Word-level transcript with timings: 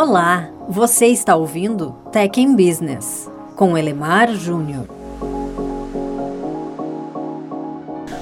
Olá, 0.00 0.48
você 0.68 1.06
está 1.06 1.34
ouvindo 1.34 1.90
Tech 2.12 2.40
in 2.40 2.54
Business 2.54 3.28
com 3.56 3.76
Elemar 3.76 4.32
Júnior. 4.32 4.86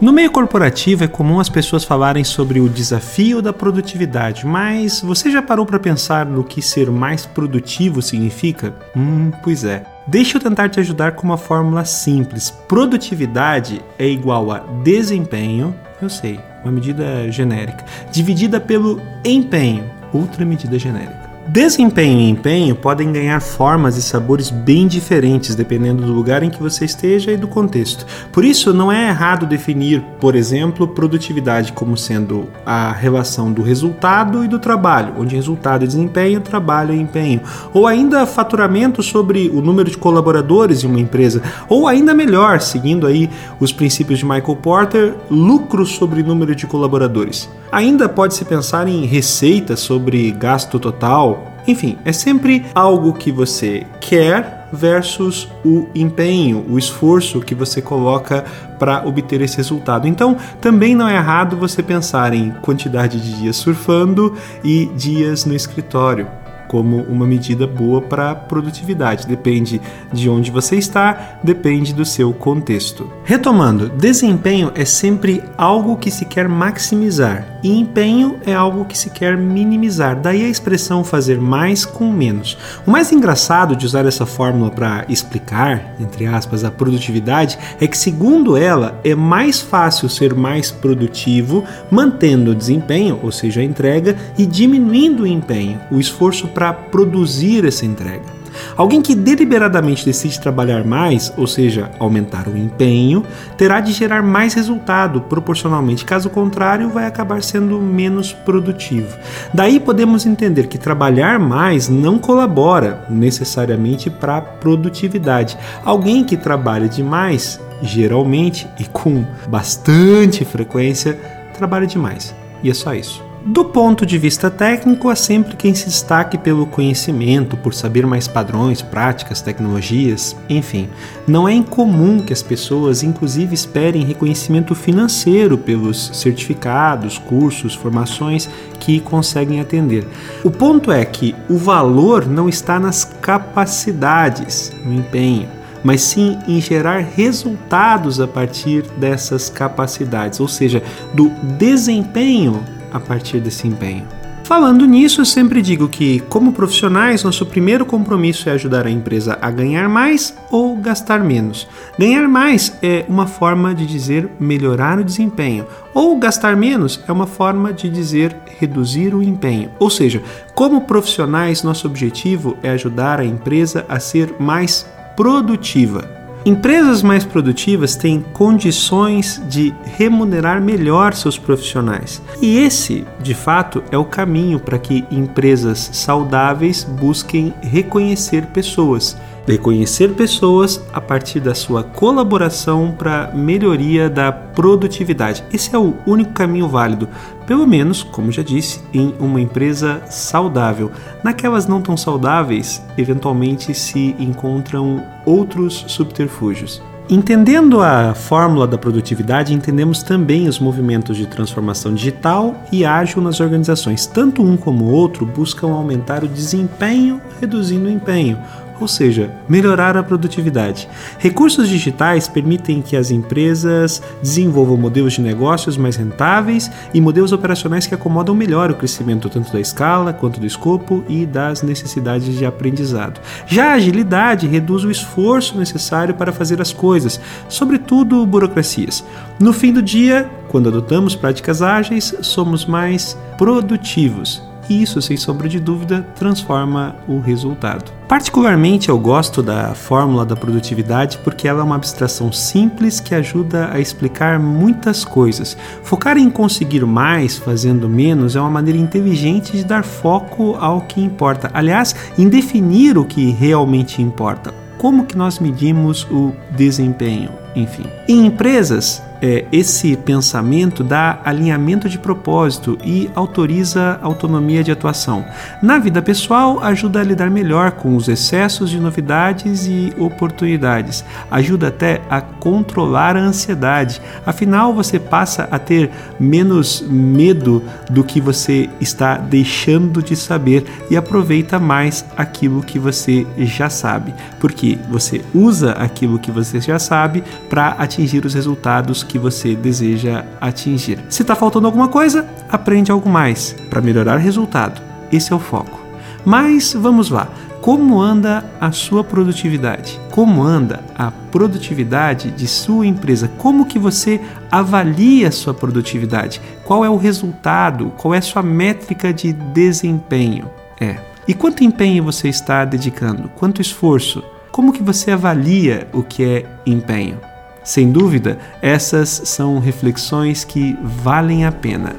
No 0.00 0.12
meio 0.12 0.32
corporativo 0.32 1.04
é 1.04 1.06
comum 1.06 1.38
as 1.38 1.48
pessoas 1.48 1.84
falarem 1.84 2.24
sobre 2.24 2.58
o 2.58 2.68
desafio 2.68 3.40
da 3.40 3.52
produtividade, 3.52 4.44
mas 4.44 5.00
você 5.00 5.30
já 5.30 5.40
parou 5.40 5.64
para 5.64 5.78
pensar 5.78 6.26
no 6.26 6.42
que 6.42 6.60
ser 6.60 6.90
mais 6.90 7.24
produtivo 7.24 8.02
significa? 8.02 8.74
Hum, 8.96 9.30
pois 9.40 9.62
é. 9.62 9.84
Deixa 10.08 10.38
eu 10.38 10.42
tentar 10.42 10.70
te 10.70 10.80
ajudar 10.80 11.12
com 11.12 11.22
uma 11.22 11.38
fórmula 11.38 11.84
simples. 11.84 12.50
Produtividade 12.66 13.80
é 13.96 14.08
igual 14.08 14.50
a 14.50 14.58
desempenho, 14.82 15.72
eu 16.02 16.10
sei, 16.10 16.40
uma 16.64 16.72
medida 16.72 17.30
genérica, 17.30 17.84
dividida 18.10 18.58
pelo 18.58 19.00
empenho, 19.24 19.88
outra 20.12 20.44
medida 20.44 20.76
genérica. 20.76 21.19
Desempenho 21.52 22.20
e 22.20 22.30
empenho 22.30 22.76
podem 22.76 23.10
ganhar 23.10 23.40
formas 23.40 23.96
e 23.96 24.02
sabores 24.02 24.50
bem 24.50 24.86
diferentes 24.86 25.56
dependendo 25.56 26.04
do 26.04 26.12
lugar 26.12 26.44
em 26.44 26.48
que 26.48 26.62
você 26.62 26.84
esteja 26.84 27.32
e 27.32 27.36
do 27.36 27.48
contexto. 27.48 28.06
Por 28.30 28.44
isso, 28.44 28.72
não 28.72 28.92
é 28.92 29.08
errado 29.08 29.48
definir, 29.48 30.00
por 30.20 30.36
exemplo, 30.36 30.86
produtividade 30.86 31.72
como 31.72 31.96
sendo 31.96 32.46
a 32.64 32.92
relação 32.92 33.50
do 33.50 33.62
resultado 33.62 34.44
e 34.44 34.48
do 34.48 34.60
trabalho, 34.60 35.14
onde 35.18 35.34
resultado 35.34 35.82
é 35.82 35.88
desempenho, 35.88 36.40
trabalho 36.40 36.92
é 36.92 36.96
empenho, 36.96 37.40
ou 37.74 37.84
ainda 37.84 38.24
faturamento 38.26 39.02
sobre 39.02 39.50
o 39.52 39.60
número 39.60 39.90
de 39.90 39.98
colaboradores 39.98 40.84
em 40.84 40.86
uma 40.86 41.00
empresa, 41.00 41.42
ou 41.68 41.88
ainda 41.88 42.14
melhor, 42.14 42.60
seguindo 42.60 43.08
aí 43.08 43.28
os 43.58 43.72
princípios 43.72 44.20
de 44.20 44.24
Michael 44.24 44.56
Porter, 44.62 45.14
lucro 45.28 45.84
sobre 45.84 46.22
número 46.22 46.54
de 46.54 46.68
colaboradores. 46.68 47.50
Ainda 47.72 48.08
pode-se 48.08 48.44
pensar 48.44 48.88
em 48.88 49.06
receita 49.06 49.76
sobre 49.76 50.30
gasto 50.32 50.78
total. 50.78 51.52
Enfim, 51.66 51.98
é 52.04 52.12
sempre 52.12 52.66
algo 52.74 53.12
que 53.12 53.30
você 53.30 53.86
quer 54.00 54.68
versus 54.72 55.48
o 55.64 55.86
empenho, 55.94 56.64
o 56.68 56.78
esforço 56.78 57.40
que 57.40 57.54
você 57.54 57.80
coloca 57.80 58.44
para 58.78 59.06
obter 59.06 59.40
esse 59.40 59.56
resultado. 59.56 60.08
Então, 60.08 60.36
também 60.60 60.94
não 60.94 61.08
é 61.08 61.16
errado 61.16 61.56
você 61.56 61.82
pensar 61.82 62.32
em 62.32 62.50
quantidade 62.62 63.20
de 63.20 63.38
dias 63.40 63.56
surfando 63.56 64.34
e 64.64 64.86
dias 64.96 65.44
no 65.44 65.54
escritório 65.54 66.26
como 66.70 66.98
uma 67.02 67.26
medida 67.26 67.66
boa 67.66 68.00
para 68.00 68.32
produtividade. 68.32 69.26
Depende 69.26 69.80
de 70.12 70.30
onde 70.30 70.52
você 70.52 70.76
está, 70.76 71.40
depende 71.42 71.92
do 71.92 72.04
seu 72.04 72.32
contexto. 72.32 73.12
Retomando, 73.24 73.88
desempenho 73.88 74.70
é 74.76 74.84
sempre 74.84 75.42
algo 75.58 75.96
que 75.96 76.12
se 76.12 76.24
quer 76.24 76.48
maximizar 76.48 77.58
e 77.62 77.78
empenho 77.78 78.38
é 78.46 78.54
algo 78.54 78.84
que 78.84 78.96
se 78.96 79.10
quer 79.10 79.36
minimizar. 79.36 80.20
Daí 80.20 80.44
a 80.44 80.48
expressão 80.48 81.04
fazer 81.04 81.40
mais 81.40 81.84
com 81.84 82.10
menos. 82.10 82.56
O 82.86 82.90
mais 82.90 83.12
engraçado 83.12 83.76
de 83.76 83.86
usar 83.86 84.06
essa 84.06 84.26
fórmula 84.26 84.70
para 84.70 85.04
explicar, 85.08 85.94
entre 86.00 86.26
aspas, 86.26 86.64
a 86.64 86.70
produtividade 86.70 87.58
é 87.80 87.86
que, 87.86 87.98
segundo 87.98 88.56
ela, 88.56 89.00
é 89.04 89.14
mais 89.14 89.60
fácil 89.60 90.08
ser 90.08 90.34
mais 90.34 90.70
produtivo 90.70 91.64
mantendo 91.90 92.52
o 92.52 92.54
desempenho, 92.54 93.18
ou 93.22 93.32
seja, 93.32 93.60
a 93.60 93.64
entrega, 93.64 94.16
e 94.38 94.46
diminuindo 94.46 95.24
o 95.24 95.26
empenho, 95.26 95.80
o 95.90 95.98
esforço 95.98 96.48
para 96.48 96.72
produzir 96.72 97.64
essa 97.64 97.84
entrega. 97.84 98.39
Alguém 98.76 99.02
que 99.02 99.14
deliberadamente 99.14 100.04
decide 100.04 100.40
trabalhar 100.40 100.84
mais, 100.84 101.32
ou 101.36 101.46
seja, 101.46 101.90
aumentar 101.98 102.48
o 102.48 102.56
empenho, 102.56 103.24
terá 103.56 103.80
de 103.80 103.92
gerar 103.92 104.22
mais 104.22 104.54
resultado 104.54 105.20
proporcionalmente, 105.22 106.04
caso 106.04 106.30
contrário, 106.30 106.88
vai 106.90 107.06
acabar 107.06 107.42
sendo 107.42 107.80
menos 107.80 108.32
produtivo. 108.32 109.16
Daí 109.52 109.78
podemos 109.78 110.26
entender 110.26 110.66
que 110.66 110.78
trabalhar 110.78 111.38
mais 111.38 111.88
não 111.88 112.18
colabora 112.18 113.04
necessariamente 113.08 114.10
para 114.10 114.38
a 114.38 114.40
produtividade. 114.40 115.56
Alguém 115.84 116.24
que 116.24 116.36
trabalha 116.36 116.88
demais, 116.88 117.60
geralmente 117.82 118.68
e 118.78 118.84
com 118.84 119.24
bastante 119.48 120.44
frequência, 120.44 121.18
trabalha 121.56 121.86
demais. 121.86 122.34
E 122.62 122.70
é 122.70 122.74
só 122.74 122.94
isso. 122.94 123.29
Do 123.44 123.64
ponto 123.64 124.04
de 124.04 124.18
vista 124.18 124.50
técnico, 124.50 125.08
há 125.08 125.16
sempre 125.16 125.56
quem 125.56 125.74
se 125.74 125.86
destaque 125.86 126.36
pelo 126.36 126.66
conhecimento, 126.66 127.56
por 127.56 127.72
saber 127.72 128.06
mais 128.06 128.28
padrões, 128.28 128.82
práticas, 128.82 129.40
tecnologias, 129.40 130.36
enfim. 130.46 130.90
Não 131.26 131.48
é 131.48 131.54
incomum 131.54 132.20
que 132.20 132.34
as 132.34 132.42
pessoas, 132.42 133.02
inclusive, 133.02 133.54
esperem 133.54 134.04
reconhecimento 134.04 134.74
financeiro 134.74 135.56
pelos 135.56 136.10
certificados, 136.12 137.16
cursos, 137.16 137.74
formações 137.74 138.46
que 138.78 139.00
conseguem 139.00 139.58
atender. 139.58 140.06
O 140.44 140.50
ponto 140.50 140.92
é 140.92 141.02
que 141.02 141.34
o 141.48 141.56
valor 141.56 142.26
não 142.26 142.46
está 142.46 142.78
nas 142.78 143.04
capacidades, 143.04 144.70
no 144.84 144.92
empenho 144.92 145.48
mas 145.82 146.02
sim 146.02 146.38
em 146.46 146.60
gerar 146.60 146.98
resultados 146.98 148.20
a 148.20 148.28
partir 148.28 148.82
dessas 148.98 149.48
capacidades, 149.48 150.38
ou 150.38 150.46
seja, 150.46 150.82
do 151.14 151.30
desempenho 151.56 152.62
a 152.92 153.00
partir 153.00 153.40
desse 153.40 153.66
empenho. 153.66 154.06
Falando 154.50 154.84
nisso, 154.84 155.20
eu 155.20 155.24
sempre 155.24 155.62
digo 155.62 155.88
que, 155.88 156.18
como 156.28 156.52
profissionais, 156.52 157.22
nosso 157.22 157.46
primeiro 157.46 157.86
compromisso 157.86 158.48
é 158.48 158.52
ajudar 158.52 158.84
a 158.84 158.90
empresa 158.90 159.38
a 159.40 159.48
ganhar 159.48 159.88
mais 159.88 160.36
ou 160.50 160.76
gastar 160.76 161.20
menos. 161.20 161.68
Ganhar 161.96 162.26
mais 162.26 162.76
é 162.82 163.04
uma 163.08 163.28
forma 163.28 163.72
de 163.72 163.86
dizer 163.86 164.28
melhorar 164.40 164.98
o 164.98 165.04
desempenho, 165.04 165.68
ou 165.94 166.18
gastar 166.18 166.56
menos 166.56 167.00
é 167.06 167.12
uma 167.12 167.28
forma 167.28 167.72
de 167.72 167.88
dizer 167.88 168.36
reduzir 168.58 169.14
o 169.14 169.22
empenho. 169.22 169.70
Ou 169.78 169.88
seja, 169.88 170.20
como 170.52 170.80
profissionais, 170.80 171.62
nosso 171.62 171.86
objetivo 171.86 172.58
é 172.60 172.70
ajudar 172.70 173.20
a 173.20 173.24
empresa 173.24 173.86
a 173.88 174.00
ser 174.00 174.34
mais 174.40 174.84
produtiva. 175.14 176.19
Empresas 176.44 177.02
mais 177.02 177.22
produtivas 177.22 177.96
têm 177.96 178.24
condições 178.32 179.42
de 179.48 179.74
remunerar 179.84 180.60
melhor 180.60 181.12
seus 181.12 181.38
profissionais. 181.38 182.22
E 182.40 182.58
esse, 182.58 183.06
de 183.20 183.34
fato, 183.34 183.82
é 183.90 183.98
o 183.98 184.06
caminho 184.06 184.58
para 184.58 184.78
que 184.78 185.04
empresas 185.10 185.90
saudáveis 185.92 186.82
busquem 186.82 187.52
reconhecer 187.60 188.46
pessoas 188.46 189.18
reconhecer 189.50 190.14
pessoas 190.14 190.82
a 190.92 191.00
partir 191.00 191.40
da 191.40 191.54
sua 191.54 191.82
colaboração 191.82 192.94
para 192.96 193.32
melhoria 193.34 194.08
da 194.08 194.30
produtividade. 194.32 195.44
Esse 195.52 195.74
é 195.74 195.78
o 195.78 195.94
único 196.06 196.32
caminho 196.32 196.68
válido, 196.68 197.08
pelo 197.46 197.66
menos, 197.66 198.02
como 198.02 198.32
já 198.32 198.42
disse, 198.42 198.80
em 198.94 199.14
uma 199.18 199.40
empresa 199.40 200.02
saudável. 200.08 200.90
Naquelas 201.22 201.66
não 201.66 201.82
tão 201.82 201.96
saudáveis, 201.96 202.82
eventualmente 202.96 203.74
se 203.74 204.14
encontram 204.18 205.02
outros 205.26 205.84
subterfúgios. 205.88 206.82
Entendendo 207.12 207.82
a 207.82 208.14
fórmula 208.14 208.68
da 208.68 208.78
produtividade, 208.78 209.52
entendemos 209.52 210.00
também 210.00 210.46
os 210.46 210.60
movimentos 210.60 211.16
de 211.16 211.26
transformação 211.26 211.92
digital 211.92 212.54
e 212.70 212.84
ágil 212.84 213.20
nas 213.20 213.40
organizações. 213.40 214.06
Tanto 214.06 214.44
um 214.44 214.56
como 214.56 214.84
o 214.84 214.92
outro 214.92 215.26
buscam 215.26 215.72
aumentar 215.72 216.22
o 216.22 216.28
desempenho, 216.28 217.20
reduzindo 217.40 217.86
o 217.86 217.90
empenho, 217.90 218.38
ou 218.80 218.88
seja, 218.88 219.30
melhorar 219.48 219.96
a 219.96 220.02
produtividade. 220.02 220.88
Recursos 221.18 221.68
digitais 221.68 222.26
permitem 222.26 222.80
que 222.80 222.96
as 222.96 223.10
empresas 223.10 224.02
desenvolvam 224.22 224.76
modelos 224.76 225.12
de 225.12 225.20
negócios 225.20 225.76
mais 225.76 225.96
rentáveis 225.96 226.70
e 226.94 227.00
modelos 227.00 227.32
operacionais 227.32 227.86
que 227.86 227.94
acomodam 227.94 228.34
melhor 228.34 228.70
o 228.70 228.74
crescimento 228.74 229.28
tanto 229.28 229.52
da 229.52 229.60
escala 229.60 230.12
quanto 230.12 230.40
do 230.40 230.46
escopo 230.46 231.04
e 231.08 231.26
das 231.26 231.62
necessidades 231.62 232.34
de 232.34 232.46
aprendizado. 232.46 233.20
Já 233.46 233.72
a 233.72 233.74
agilidade 233.74 234.46
reduz 234.46 234.84
o 234.84 234.90
esforço 234.90 235.58
necessário 235.58 236.14
para 236.14 236.32
fazer 236.32 236.60
as 236.60 236.72
coisas, 236.72 237.20
sobretudo 237.48 238.24
burocracias. 238.24 239.04
No 239.38 239.52
fim 239.52 239.72
do 239.72 239.82
dia, 239.82 240.28
quando 240.48 240.68
adotamos 240.68 241.14
práticas 241.14 241.62
ágeis, 241.62 242.14
somos 242.22 242.64
mais 242.66 243.16
produtivos 243.36 244.49
e 244.70 244.80
isso, 244.80 245.02
sem 245.02 245.16
sombra 245.16 245.48
de 245.48 245.58
dúvida, 245.58 246.06
transforma 246.14 246.94
o 247.08 247.18
resultado. 247.18 247.92
Particularmente 248.08 248.88
eu 248.88 248.98
gosto 248.98 249.42
da 249.42 249.74
fórmula 249.74 250.24
da 250.24 250.36
produtividade 250.36 251.18
porque 251.24 251.48
ela 251.48 251.60
é 251.60 251.62
uma 251.64 251.74
abstração 251.74 252.32
simples 252.32 253.00
que 253.00 253.14
ajuda 253.14 253.68
a 253.72 253.80
explicar 253.80 254.38
muitas 254.38 255.04
coisas. 255.04 255.56
Focar 255.82 256.16
em 256.16 256.30
conseguir 256.30 256.86
mais 256.86 257.36
fazendo 257.36 257.88
menos 257.88 258.36
é 258.36 258.40
uma 258.40 258.50
maneira 258.50 258.78
inteligente 258.78 259.56
de 259.56 259.64
dar 259.64 259.82
foco 259.82 260.56
ao 260.60 260.82
que 260.82 261.00
importa. 261.00 261.50
Aliás, 261.52 261.94
em 262.16 262.28
definir 262.28 262.96
o 262.96 263.04
que 263.04 263.30
realmente 263.32 264.00
importa 264.00 264.54
como 264.80 265.04
que 265.04 265.14
nós 265.14 265.38
medimos 265.38 266.04
o 266.10 266.32
desempenho, 266.52 267.28
enfim. 267.54 267.84
Em 268.10 268.26
empresas, 268.26 269.00
é, 269.22 269.44
esse 269.52 269.96
pensamento 269.96 270.82
dá 270.82 271.20
alinhamento 271.24 271.88
de 271.88 271.98
propósito 271.98 272.78
e 272.82 273.10
autoriza 273.14 273.98
autonomia 274.02 274.64
de 274.64 274.72
atuação. 274.72 275.24
Na 275.62 275.78
vida 275.78 276.00
pessoal, 276.00 276.62
ajuda 276.62 277.00
a 277.00 277.04
lidar 277.04 277.30
melhor 277.30 277.72
com 277.72 277.94
os 277.94 278.08
excessos 278.08 278.70
de 278.70 278.80
novidades 278.80 279.66
e 279.66 279.92
oportunidades. 279.98 281.04
Ajuda 281.30 281.68
até 281.68 282.00
a 282.08 282.20
controlar 282.20 283.16
a 283.16 283.20
ansiedade. 283.20 284.00
Afinal, 284.24 284.72
você 284.74 284.98
passa 284.98 285.48
a 285.50 285.58
ter 285.58 285.90
menos 286.18 286.82
medo 286.88 287.62
do 287.90 288.02
que 288.02 288.20
você 288.20 288.70
está 288.80 289.16
deixando 289.16 290.02
de 290.02 290.16
saber 290.16 290.64
e 290.90 290.96
aproveita 290.96 291.58
mais 291.58 292.04
aquilo 292.16 292.62
que 292.62 292.78
você 292.78 293.26
já 293.38 293.68
sabe, 293.68 294.14
porque 294.38 294.78
você 294.88 295.22
usa 295.34 295.72
aquilo 295.72 296.18
que 296.18 296.30
você 296.30 296.60
já 296.60 296.78
sabe 296.78 297.22
para 297.48 297.74
atingir 298.00 298.24
os 298.24 298.32
resultados 298.32 299.02
que 299.02 299.18
você 299.18 299.54
deseja 299.54 300.24
atingir. 300.40 300.98
Se 301.10 301.20
está 301.20 301.34
faltando 301.34 301.66
alguma 301.66 301.88
coisa, 301.88 302.26
aprende 302.48 302.90
algo 302.90 303.10
mais 303.10 303.54
para 303.68 303.82
melhorar 303.82 304.16
o 304.16 304.22
resultado. 304.22 304.80
Esse 305.12 305.34
é 305.34 305.36
o 305.36 305.38
foco. 305.38 305.78
Mas 306.24 306.72
vamos 306.72 307.10
lá. 307.10 307.28
Como 307.60 308.00
anda 308.00 308.42
a 308.58 308.72
sua 308.72 309.04
produtividade? 309.04 310.00
Como 310.10 310.42
anda 310.42 310.82
a 310.96 311.10
produtividade 311.10 312.30
de 312.30 312.46
sua 312.46 312.86
empresa? 312.86 313.28
Como 313.36 313.66
que 313.66 313.78
você 313.78 314.18
avalia 314.50 315.28
a 315.28 315.32
sua 315.32 315.52
produtividade? 315.52 316.40
Qual 316.64 316.82
é 316.82 316.88
o 316.88 316.96
resultado? 316.96 317.92
Qual 317.98 318.14
é 318.14 318.18
a 318.18 318.22
sua 318.22 318.42
métrica 318.42 319.12
de 319.12 319.34
desempenho? 319.34 320.50
É. 320.80 320.96
E 321.28 321.34
quanto 321.34 321.62
empenho 321.62 322.02
você 322.02 322.28
está 322.28 322.64
dedicando? 322.64 323.28
Quanto 323.36 323.60
esforço? 323.60 324.24
Como 324.50 324.72
que 324.72 324.82
você 324.82 325.10
avalia 325.10 325.86
o 325.92 326.02
que 326.02 326.24
é 326.24 326.46
empenho? 326.64 327.29
Sem 327.62 327.92
dúvida, 327.92 328.38
essas 328.62 329.08
são 329.08 329.58
reflexões 329.58 330.44
que 330.44 330.78
valem 330.82 331.44
a 331.44 331.52
pena. 331.52 331.94